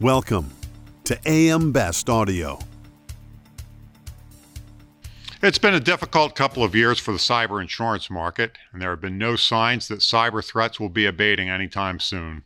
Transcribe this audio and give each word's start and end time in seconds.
Welcome 0.00 0.50
to 1.04 1.18
AM 1.24 1.72
Best 1.72 2.10
Audio. 2.10 2.58
It's 5.42 5.56
been 5.56 5.72
a 5.72 5.80
difficult 5.80 6.34
couple 6.34 6.62
of 6.62 6.74
years 6.74 6.98
for 6.98 7.12
the 7.12 7.18
cyber 7.18 7.62
insurance 7.62 8.10
market, 8.10 8.58
and 8.74 8.82
there 8.82 8.90
have 8.90 9.00
been 9.00 9.16
no 9.16 9.36
signs 9.36 9.88
that 9.88 10.00
cyber 10.00 10.44
threats 10.44 10.78
will 10.78 10.90
be 10.90 11.06
abating 11.06 11.48
anytime 11.48 11.98
soon. 11.98 12.42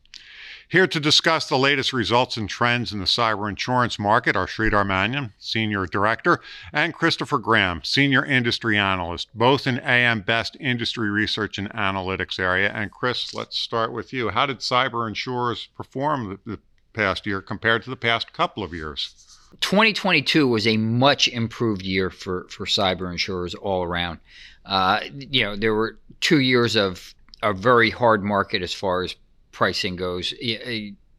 Here 0.68 0.86
to 0.86 1.00
discuss 1.00 1.48
the 1.48 1.58
latest 1.58 1.92
results 1.92 2.36
and 2.36 2.48
trends 2.48 2.92
in 2.92 3.00
the 3.00 3.04
cyber 3.04 3.48
insurance 3.48 3.98
market 3.98 4.36
are 4.36 4.46
Sridhar 4.46 4.86
Manyem, 4.86 5.32
Senior 5.36 5.86
Director, 5.86 6.38
and 6.72 6.94
Christopher 6.94 7.38
Graham, 7.38 7.82
Senior 7.82 8.24
Industry 8.24 8.78
Analyst, 8.78 9.26
both 9.34 9.66
in 9.66 9.80
AM 9.80 10.20
Best 10.20 10.56
Industry 10.60 11.10
Research 11.10 11.58
and 11.58 11.68
Analytics 11.70 12.38
area. 12.38 12.70
And 12.72 12.92
Chris, 12.92 13.34
let's 13.34 13.58
start 13.58 13.92
with 13.92 14.12
you. 14.12 14.28
How 14.28 14.46
did 14.46 14.60
cyber 14.60 15.08
insurers 15.08 15.66
perform 15.74 16.38
the, 16.46 16.52
the 16.52 16.60
past 16.92 17.26
year 17.26 17.40
compared 17.40 17.82
to 17.84 17.90
the 17.90 17.96
past 17.96 18.32
couple 18.32 18.62
of 18.62 18.72
years? 18.74 19.38
2022 19.60 20.46
was 20.46 20.66
a 20.66 20.76
much 20.76 21.28
improved 21.28 21.82
year 21.82 22.10
for, 22.10 22.46
for 22.50 22.66
cyber 22.66 23.10
insurers 23.10 23.54
all 23.54 23.82
around. 23.82 24.20
Uh, 24.64 25.00
you 25.12 25.42
know, 25.42 25.56
there 25.56 25.74
were 25.74 25.98
two 26.20 26.40
years 26.40 26.76
of 26.76 27.14
a 27.42 27.52
very 27.52 27.90
hard 27.90 28.22
market 28.22 28.62
as 28.62 28.72
far 28.72 29.02
as 29.02 29.16
pricing 29.50 29.96
goes. 29.96 30.32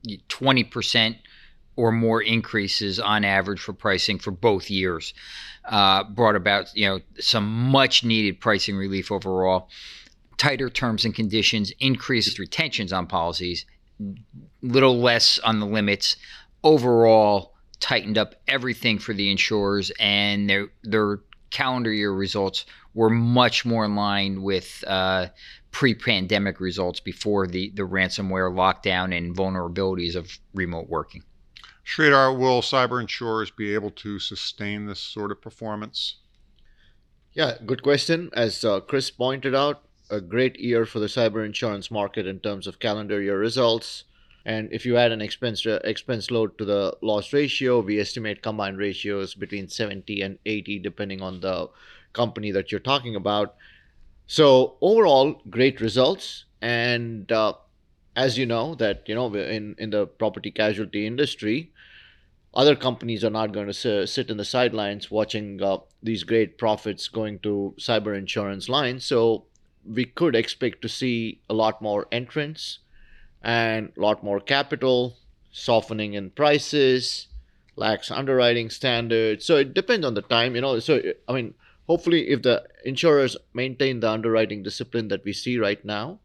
20% 0.06 1.16
or 1.76 1.92
more 1.92 2.22
increases 2.22 3.00
on 3.00 3.24
average 3.24 3.60
for 3.60 3.74
pricing 3.74 4.20
for 4.20 4.32
both 4.32 4.70
years 4.70 5.14
uh, 5.66 6.04
brought 6.04 6.36
about, 6.36 6.76
you 6.76 6.86
know, 6.86 7.00
some 7.20 7.46
much 7.72 8.04
needed 8.04 8.40
pricing 8.40 8.76
relief 8.76 9.12
overall. 9.12 9.70
Tighter 10.38 10.70
terms 10.70 11.06
and 11.06 11.14
conditions, 11.14 11.72
increased 11.80 12.40
retentions 12.40 12.92
on 12.92 13.08
policies, 13.08 13.66
little 14.62 15.00
less 15.00 15.40
on 15.40 15.60
the 15.60 15.66
limits. 15.66 16.16
Overall, 16.64 17.54
tightened 17.80 18.18
up 18.18 18.36
everything 18.48 19.00
for 19.00 19.14
the 19.14 19.30
insurers, 19.30 19.92
and 20.00 20.50
their 20.50 20.68
their 20.84 21.20
calendar 21.50 21.92
year 21.92 22.14
results 22.14 22.66
were 22.94 23.10
much 23.10 23.66
more 23.66 23.86
in 23.86 23.96
line 23.96 24.42
with 24.42 24.84
uh, 24.88 25.28
pre-pandemic 25.72 26.60
results 26.60 27.00
before 27.00 27.48
the 27.48 27.72
the 27.76 27.84
ransomware 27.84 28.54
lockdown 28.54 29.16
and 29.16 29.36
vulnerabilities 29.36 30.16
of 30.16 30.40
remote 30.54 30.88
working. 30.88 31.24
Sridhar, 31.86 32.38
will 32.38 32.62
cyber 32.62 33.02
insurers 33.02 33.52
be 33.52 33.74
able 33.74 33.92
to 33.92 34.20
sustain 34.20 34.86
this 34.86 35.00
sort 35.00 35.32
of 35.32 35.42
performance? 35.42 36.18
Yeah, 37.34 37.58
good 37.66 37.82
question. 37.82 38.30
As 38.34 38.64
uh, 38.64 38.82
Chris 38.82 39.10
pointed 39.10 39.56
out, 39.56 39.84
a 40.12 40.22
great 40.22 40.60
year 40.60 40.86
for 40.86 41.00
the 41.00 41.08
cyber 41.08 41.46
insurance 41.46 41.90
market 41.90 42.28
in 42.28 42.40
terms 42.40 42.68
of 42.68 42.80
calendar 42.80 43.22
year 43.22 43.40
results. 43.40 44.04
And 44.46 44.72
if 44.72 44.86
you 44.86 44.98
add 44.98 45.12
an 45.12 45.22
expense 45.22 45.66
uh, 45.66 45.80
expense 45.84 46.30
load 46.30 46.58
to 46.58 46.66
the 46.66 46.98
loss 47.02 47.32
ratio, 47.32 47.80
we 47.80 48.00
estimate 48.00 48.42
combined 48.42 48.78
ratios 48.78 49.36
between 49.36 49.68
70 49.68 50.22
and 50.22 50.38
80, 50.46 50.80
depending 50.80 51.22
on 51.22 51.40
the 51.40 51.70
company 52.14 52.52
that 52.52 52.72
you're 52.72 52.80
talking 52.80 53.16
about. 53.16 53.56
So 54.28 54.78
overall, 54.82 55.42
great 55.50 55.80
results. 55.80 56.46
And 56.62 57.32
uh, 57.32 57.54
as 58.16 58.38
you 58.38 58.46
know, 58.46 58.76
that 58.76 59.04
you 59.08 59.16
know, 59.16 59.34
in 59.34 59.76
in 59.78 59.92
the 59.92 60.08
property 60.08 60.52
casualty 60.52 61.06
industry, 61.06 61.72
other 62.54 62.76
companies 62.76 63.24
are 63.24 63.30
not 63.30 63.54
going 63.54 63.72
to 63.72 64.08
sit 64.08 64.30
in 64.30 64.38
the 64.38 64.46
sidelines 64.46 65.10
watching 65.10 65.62
uh, 65.62 65.78
these 66.04 66.24
great 66.24 66.58
profits 66.58 67.08
going 67.08 67.40
to 67.40 67.74
cyber 67.80 68.18
insurance 68.18 68.68
lines. 68.68 69.06
So 69.06 69.46
we 69.86 70.06
could 70.06 70.36
expect 70.36 70.82
to 70.82 70.90
see 70.90 71.42
a 71.50 71.54
lot 71.54 71.82
more 71.82 72.08
entrants 72.12 72.80
and 73.42 73.92
a 73.98 74.00
lot 74.00 74.24
more 74.24 74.40
capital, 74.40 75.18
softening 75.52 76.14
in 76.14 76.30
prices, 76.30 77.28
lax 77.76 78.12
underwriting 78.12 78.70
standards. 78.70 79.46
So 79.46 79.58
it 79.58 79.74
depends 79.74 80.06
on 80.06 80.14
the 80.14 80.22
time, 80.22 80.56
you 80.56 80.62
know. 80.62 80.80
So 80.80 81.02
I 81.28 81.34
mean, 81.34 81.54
hopefully, 81.88 82.30
if 82.30 82.42
the 82.42 82.64
insurers 82.86 83.36
maintain 83.54 84.00
the 84.00 84.10
underwriting 84.10 84.64
discipline 84.64 85.08
that 85.10 85.24
we 85.26 85.34
see 85.34 85.58
right 85.58 85.84
now, 85.84 86.20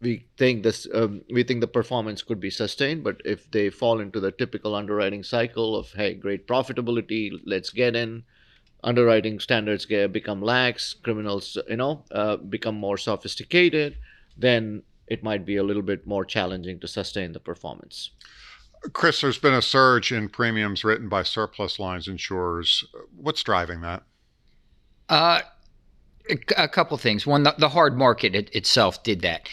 we 0.00 0.26
think 0.36 0.62
this 0.62 0.86
um, 0.94 1.22
we 1.30 1.42
think 1.42 1.60
the 1.60 1.66
performance 1.66 2.22
could 2.22 2.40
be 2.40 2.50
sustained. 2.50 3.02
But 3.02 3.20
if 3.24 3.50
they 3.50 3.70
fall 3.70 4.00
into 4.00 4.20
the 4.20 4.30
typical 4.30 4.74
underwriting 4.74 5.24
cycle 5.24 5.74
of 5.76 5.92
hey, 5.92 6.14
great 6.14 6.46
profitability, 6.46 7.32
let's 7.44 7.70
get 7.70 7.96
in. 7.96 8.24
Underwriting 8.84 9.40
standards 9.40 9.84
get, 9.86 10.12
become 10.12 10.40
lax, 10.40 10.94
criminals, 10.94 11.58
you 11.68 11.76
know, 11.76 12.04
uh, 12.12 12.36
become 12.36 12.76
more 12.76 12.96
sophisticated, 12.96 13.96
then 14.36 14.82
it 15.08 15.22
might 15.22 15.44
be 15.44 15.56
a 15.56 15.64
little 15.64 15.82
bit 15.82 16.06
more 16.06 16.24
challenging 16.24 16.78
to 16.80 16.86
sustain 16.86 17.32
the 17.32 17.40
performance. 17.40 18.10
Chris, 18.92 19.20
there's 19.20 19.38
been 19.38 19.54
a 19.54 19.62
surge 19.62 20.12
in 20.12 20.28
premiums 20.28 20.84
written 20.84 21.08
by 21.08 21.22
surplus 21.22 21.80
lines 21.80 22.06
insurers. 22.06 22.84
What's 23.16 23.42
driving 23.42 23.80
that? 23.80 24.04
Uh, 25.08 25.40
a 26.56 26.68
couple 26.68 26.96
things. 26.98 27.26
One, 27.26 27.42
the, 27.42 27.54
the 27.58 27.70
hard 27.70 27.96
market 27.96 28.34
it, 28.34 28.54
itself 28.54 29.02
did 29.02 29.22
that. 29.22 29.48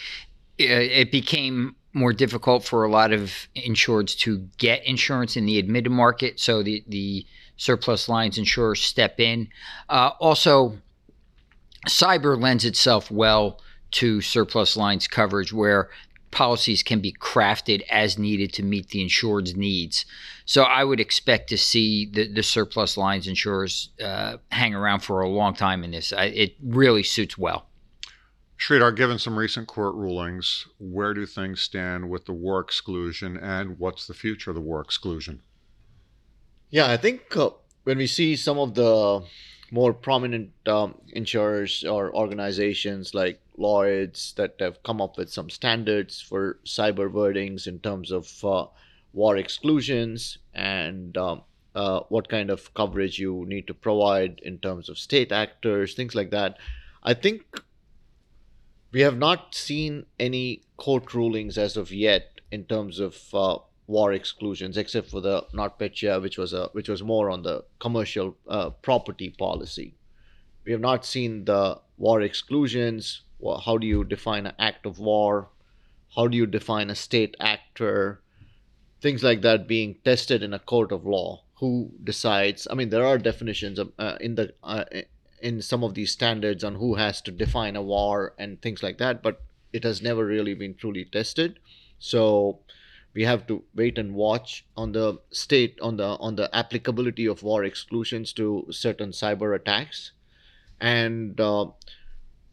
It, 0.58 0.70
it 0.70 1.10
became 1.10 1.74
more 1.92 2.12
difficult 2.12 2.62
for 2.62 2.84
a 2.84 2.90
lot 2.90 3.12
of 3.12 3.48
insureds 3.56 4.16
to 4.18 4.46
get 4.58 4.84
insurance 4.84 5.36
in 5.36 5.46
the 5.46 5.58
admitted 5.58 5.90
market. 5.90 6.38
So 6.38 6.62
the, 6.62 6.84
the 6.86 7.26
surplus 7.56 8.08
lines 8.08 8.38
insurers 8.38 8.80
step 8.80 9.20
in. 9.20 9.48
Uh, 9.88 10.10
also, 10.20 10.78
cyber 11.88 12.40
lends 12.40 12.64
itself 12.64 13.10
well 13.10 13.60
to 13.92 14.20
surplus 14.20 14.76
lines 14.76 15.06
coverage 15.06 15.52
where 15.52 15.88
policies 16.30 16.82
can 16.82 17.00
be 17.00 17.12
crafted 17.12 17.82
as 17.90 18.18
needed 18.18 18.52
to 18.52 18.62
meet 18.62 18.90
the 18.90 19.00
insured's 19.00 19.56
needs. 19.56 20.04
So 20.44 20.64
I 20.64 20.84
would 20.84 21.00
expect 21.00 21.48
to 21.48 21.56
see 21.56 22.06
the, 22.06 22.30
the 22.30 22.42
surplus 22.42 22.96
lines 22.96 23.26
insurers 23.26 23.90
uh, 24.02 24.36
hang 24.50 24.74
around 24.74 25.00
for 25.00 25.20
a 25.20 25.28
long 25.28 25.54
time 25.54 25.82
in 25.82 25.92
this. 25.92 26.12
I, 26.12 26.24
it 26.26 26.56
really 26.62 27.02
suits 27.02 27.38
well. 27.38 27.66
Sridhar, 28.58 28.94
given 28.94 29.18
some 29.18 29.38
recent 29.38 29.66
court 29.66 29.94
rulings, 29.94 30.66
where 30.78 31.14
do 31.14 31.26
things 31.26 31.60
stand 31.60 32.08
with 32.08 32.24
the 32.24 32.32
war 32.32 32.60
exclusion 32.60 33.36
and 33.36 33.78
what's 33.78 34.06
the 34.06 34.14
future 34.14 34.50
of 34.50 34.56
the 34.56 34.62
war 34.62 34.80
exclusion? 34.80 35.42
Yeah, 36.70 36.90
I 36.90 36.96
think 36.96 37.36
uh, 37.36 37.50
when 37.84 37.98
we 37.98 38.06
see 38.06 38.36
some 38.36 38.58
of 38.58 38.74
the 38.74 39.24
more 39.70 39.92
prominent 39.92 40.50
um, 40.66 40.94
insurers 41.08 41.84
or 41.84 42.14
organizations 42.14 43.14
like 43.14 43.40
Lloyd's 43.56 44.32
that 44.34 44.54
have 44.60 44.82
come 44.82 45.00
up 45.00 45.16
with 45.16 45.32
some 45.32 45.50
standards 45.50 46.20
for 46.20 46.58
cyber 46.64 47.10
wordings 47.10 47.66
in 47.66 47.78
terms 47.80 48.10
of 48.12 48.44
uh, 48.44 48.66
war 49.12 49.36
exclusions 49.36 50.38
and 50.54 51.16
um, 51.16 51.42
uh, 51.74 52.00
what 52.08 52.28
kind 52.28 52.50
of 52.50 52.72
coverage 52.74 53.18
you 53.18 53.44
need 53.46 53.66
to 53.66 53.74
provide 53.74 54.40
in 54.44 54.58
terms 54.58 54.88
of 54.88 54.98
state 54.98 55.32
actors, 55.32 55.94
things 55.94 56.14
like 56.14 56.30
that. 56.30 56.58
I 57.02 57.14
think 57.14 57.42
we 58.92 59.00
have 59.00 59.18
not 59.18 59.54
seen 59.54 60.06
any 60.18 60.62
court 60.76 61.14
rulings 61.14 61.58
as 61.58 61.76
of 61.76 61.92
yet 61.92 62.40
in 62.50 62.64
terms 62.64 63.00
of 63.00 63.16
uh, 63.34 63.58
war 63.86 64.12
exclusions, 64.12 64.76
except 64.76 65.10
for 65.10 65.20
the 65.20 65.42
NotPetya, 65.54 66.20
which 66.20 66.38
was 66.38 66.52
a 66.52 66.68
which 66.72 66.88
was 66.88 67.02
more 67.02 67.30
on 67.30 67.42
the 67.42 67.64
commercial 67.78 68.36
uh, 68.48 68.70
property 68.70 69.30
policy. 69.30 69.94
We 70.64 70.72
have 70.72 70.80
not 70.80 71.06
seen 71.06 71.44
the 71.44 71.80
war 71.96 72.20
exclusions. 72.20 73.22
How 73.64 73.78
do 73.78 73.86
you 73.86 74.02
define 74.02 74.46
an 74.46 74.54
act 74.58 74.86
of 74.86 74.98
war? 74.98 75.48
How 76.16 76.26
do 76.26 76.36
you 76.36 76.46
define 76.46 76.90
a 76.90 76.94
state 76.94 77.36
actor? 77.38 78.20
Things 79.00 79.22
like 79.22 79.42
that 79.42 79.68
being 79.68 79.96
tested 80.04 80.42
in 80.42 80.52
a 80.52 80.58
court 80.58 80.90
of 80.90 81.06
law. 81.06 81.42
Who 81.60 81.92
decides? 82.02 82.66
I 82.70 82.74
mean, 82.74 82.90
there 82.90 83.06
are 83.06 83.18
definitions 83.18 83.78
of, 83.78 83.92
uh, 83.98 84.16
in 84.20 84.34
the 84.34 84.54
uh, 84.62 84.84
in 85.40 85.62
some 85.62 85.84
of 85.84 85.94
these 85.94 86.10
standards 86.10 86.64
on 86.64 86.74
who 86.74 86.94
has 86.94 87.20
to 87.22 87.30
define 87.30 87.76
a 87.76 87.82
war 87.82 88.34
and 88.38 88.60
things 88.60 88.82
like 88.82 88.98
that, 88.98 89.22
but 89.22 89.42
it 89.72 89.84
has 89.84 90.02
never 90.02 90.24
really 90.24 90.54
been 90.54 90.74
truly 90.74 91.04
tested. 91.04 91.58
So 91.98 92.60
we 93.16 93.24
have 93.24 93.46
to 93.46 93.64
wait 93.74 93.96
and 93.96 94.14
watch 94.14 94.66
on 94.76 94.92
the 94.92 95.18
state 95.30 95.78
on 95.80 95.96
the 95.96 96.06
on 96.26 96.36
the 96.36 96.54
applicability 96.54 97.26
of 97.26 97.42
war 97.42 97.64
exclusions 97.64 98.32
to 98.34 98.66
certain 98.70 99.10
cyber 99.10 99.56
attacks. 99.56 100.12
And 100.80 101.40
uh, 101.40 101.68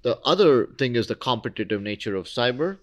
the 0.04 0.18
other 0.20 0.68
thing 0.80 0.96
is 0.96 1.08
the 1.08 1.16
competitive 1.16 1.82
nature 1.82 2.16
of 2.16 2.28
cyber. 2.28 2.78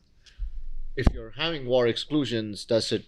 If 0.94 1.06
you're 1.14 1.32
having 1.38 1.64
war 1.64 1.86
exclusions 1.86 2.66
does 2.66 2.92
it 2.92 3.06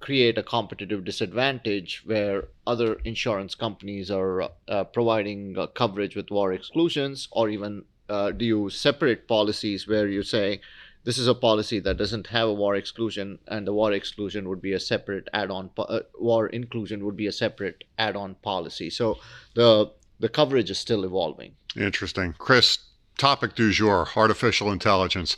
create 0.00 0.38
a 0.38 0.42
competitive 0.42 1.04
disadvantage 1.04 2.02
where 2.06 2.48
other 2.66 2.94
insurance 3.04 3.54
companies 3.54 4.10
are 4.10 4.48
uh, 4.66 4.84
providing 4.84 5.58
uh, 5.58 5.66
coverage 5.66 6.16
with 6.16 6.30
war 6.30 6.54
exclusions? 6.54 7.28
Or 7.32 7.50
even 7.50 7.84
uh, 8.08 8.30
do 8.30 8.46
you 8.46 8.70
separate 8.70 9.28
policies 9.28 9.86
where 9.86 10.08
you 10.08 10.22
say 10.22 10.62
this 11.04 11.18
is 11.18 11.26
a 11.26 11.34
policy 11.34 11.80
that 11.80 11.96
doesn't 11.96 12.26
have 12.28 12.48
a 12.48 12.52
war 12.52 12.74
exclusion 12.76 13.38
and 13.48 13.66
the 13.66 13.72
war 13.72 13.92
exclusion 13.92 14.48
would 14.48 14.60
be 14.60 14.72
a 14.72 14.80
separate 14.80 15.28
add-on 15.32 15.70
uh, 15.78 16.00
war 16.18 16.46
inclusion 16.46 17.04
would 17.04 17.16
be 17.16 17.26
a 17.26 17.32
separate 17.32 17.84
add-on 17.98 18.34
policy. 18.36 18.90
So 18.90 19.18
the 19.54 19.92
the 20.18 20.28
coverage 20.28 20.70
is 20.70 20.78
still 20.78 21.04
evolving. 21.04 21.54
Interesting. 21.76 22.34
Chris 22.38 22.78
topic 23.16 23.54
du 23.54 23.70
jour 23.72 24.08
artificial 24.16 24.70
intelligence. 24.70 25.36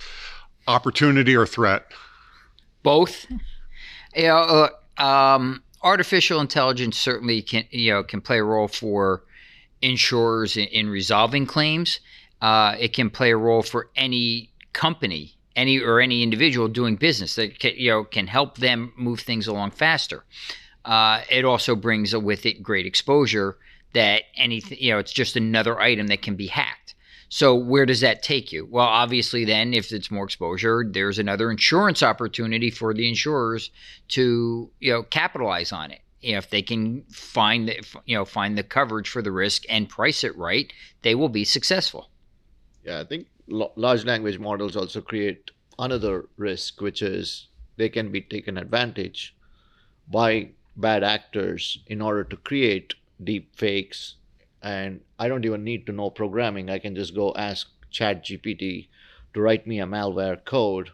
Opportunity 0.66 1.36
or 1.36 1.46
threat? 1.46 1.86
Both. 2.82 3.26
Yeah 4.14 4.36
uh, 4.36 5.02
Um, 5.02 5.62
artificial 5.82 6.38
intelligence 6.38 6.98
certainly 6.98 7.40
can 7.40 7.64
you 7.70 7.92
know 7.92 8.02
can 8.02 8.20
play 8.20 8.38
a 8.38 8.44
role 8.44 8.68
for 8.68 9.24
insurers 9.80 10.56
in, 10.56 10.66
in 10.66 10.88
resolving 10.88 11.46
claims. 11.46 12.00
Uh, 12.40 12.76
it 12.78 12.92
can 12.92 13.08
play 13.10 13.30
a 13.30 13.36
role 13.36 13.62
for 13.62 13.88
any 13.96 14.52
company, 14.72 15.36
any 15.56 15.80
or 15.80 16.00
any 16.00 16.22
individual 16.22 16.68
doing 16.68 16.96
business 16.96 17.34
that 17.36 17.58
can, 17.58 17.72
you 17.76 17.90
know 17.90 18.04
can 18.04 18.26
help 18.26 18.58
them 18.58 18.92
move 18.96 19.20
things 19.20 19.46
along 19.46 19.70
faster. 19.70 20.24
Uh, 20.84 21.22
it 21.30 21.44
also 21.44 21.76
brings 21.76 22.14
with 22.16 22.44
it 22.44 22.62
great 22.62 22.86
exposure 22.86 23.56
that 23.94 24.22
anything 24.36 24.78
you 24.80 24.92
know 24.92 24.98
it's 24.98 25.12
just 25.12 25.36
another 25.36 25.80
item 25.80 26.08
that 26.08 26.22
can 26.22 26.36
be 26.36 26.46
hacked. 26.46 26.94
So 27.28 27.54
where 27.54 27.86
does 27.86 28.00
that 28.00 28.22
take 28.22 28.52
you? 28.52 28.68
Well, 28.70 28.86
obviously, 28.86 29.46
then 29.46 29.72
if 29.72 29.90
it's 29.90 30.10
more 30.10 30.24
exposure, 30.24 30.84
there's 30.86 31.18
another 31.18 31.50
insurance 31.50 32.02
opportunity 32.02 32.70
for 32.70 32.92
the 32.92 33.08
insurers 33.08 33.70
to 34.08 34.70
you 34.80 34.92
know 34.92 35.02
capitalize 35.04 35.72
on 35.72 35.90
it. 35.90 36.00
If 36.20 36.50
they 36.50 36.62
can 36.62 37.04
find 37.10 37.68
the, 37.68 37.82
you 38.04 38.16
know 38.16 38.24
find 38.24 38.56
the 38.58 38.62
coverage 38.62 39.08
for 39.08 39.22
the 39.22 39.32
risk 39.32 39.64
and 39.68 39.88
price 39.88 40.24
it 40.24 40.36
right, 40.36 40.72
they 41.02 41.14
will 41.14 41.30
be 41.30 41.44
successful. 41.44 42.10
Yeah, 42.84 43.00
I 43.00 43.04
think 43.04 43.26
large 43.52 44.04
language 44.04 44.38
models 44.38 44.76
also 44.76 45.00
create 45.00 45.50
another 45.78 46.28
risk, 46.36 46.80
which 46.80 47.02
is 47.02 47.48
they 47.76 47.88
can 47.88 48.10
be 48.10 48.20
taken 48.20 48.58
advantage 48.58 49.34
by 50.10 50.50
bad 50.76 51.04
actors 51.04 51.78
in 51.86 52.00
order 52.00 52.24
to 52.24 52.36
create 52.36 52.94
deep 53.22 53.54
fakes 53.56 54.16
and 54.62 55.00
I 55.18 55.28
don't 55.28 55.44
even 55.44 55.64
need 55.64 55.86
to 55.86 55.92
know 55.92 56.10
programming. 56.10 56.70
I 56.70 56.78
can 56.78 56.94
just 56.94 57.14
go 57.14 57.34
ask 57.34 57.68
Chat 57.90 58.24
GPT 58.24 58.88
to 59.34 59.40
write 59.40 59.66
me 59.66 59.80
a 59.80 59.86
malware 59.86 60.42
code, 60.44 60.90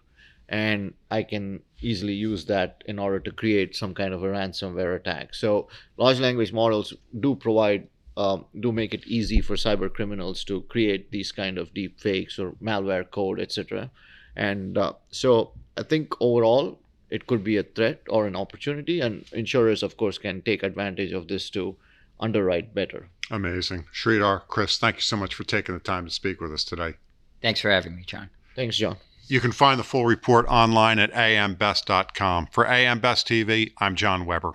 and 0.48 0.94
I 1.10 1.22
can 1.22 1.60
easily 1.80 2.14
use 2.14 2.46
that 2.46 2.82
in 2.86 2.98
order 2.98 3.20
to 3.20 3.30
create 3.30 3.76
some 3.76 3.94
kind 3.94 4.14
of 4.14 4.22
a 4.22 4.26
ransomware 4.26 4.96
attack. 4.96 5.34
So 5.34 5.68
large 5.96 6.18
language 6.18 6.52
models 6.52 6.94
do 7.20 7.34
provide 7.34 7.88
um, 8.18 8.44
do 8.58 8.72
make 8.72 8.92
it 8.92 9.06
easy 9.06 9.40
for 9.40 9.54
cyber 9.54 9.92
criminals 9.92 10.42
to 10.44 10.62
create 10.62 11.12
these 11.12 11.30
kind 11.30 11.56
of 11.56 11.72
deep 11.72 12.00
fakes 12.00 12.38
or 12.38 12.50
malware 12.60 13.08
code, 13.08 13.40
etc. 13.40 13.90
And 14.34 14.76
uh, 14.76 14.94
so 15.10 15.52
I 15.76 15.84
think 15.84 16.14
overall 16.20 16.80
it 17.10 17.28
could 17.28 17.44
be 17.44 17.56
a 17.56 17.62
threat 17.62 18.02
or 18.08 18.26
an 18.26 18.34
opportunity, 18.34 19.00
and 19.00 19.24
insurers, 19.32 19.82
of 19.84 19.96
course, 19.96 20.18
can 20.18 20.42
take 20.42 20.62
advantage 20.64 21.12
of 21.12 21.28
this 21.28 21.48
to 21.50 21.76
underwrite 22.20 22.74
better. 22.74 23.08
Amazing. 23.30 23.86
Sridhar, 23.94 24.42
Chris, 24.48 24.78
thank 24.78 24.96
you 24.96 25.02
so 25.02 25.16
much 25.16 25.34
for 25.34 25.44
taking 25.44 25.74
the 25.74 25.80
time 25.80 26.04
to 26.04 26.10
speak 26.10 26.40
with 26.40 26.52
us 26.52 26.64
today. 26.64 26.94
Thanks 27.40 27.60
for 27.60 27.70
having 27.70 27.94
me, 27.94 28.02
John. 28.04 28.30
Thanks, 28.56 28.76
John. 28.76 28.96
You 29.28 29.40
can 29.40 29.52
find 29.52 29.78
the 29.78 29.84
full 29.84 30.06
report 30.06 30.46
online 30.48 30.98
at 30.98 31.12
ambest.com. 31.12 32.48
For 32.50 32.66
AM 32.66 32.98
Best 32.98 33.28
TV, 33.28 33.72
I'm 33.78 33.94
John 33.94 34.26
Weber. 34.26 34.54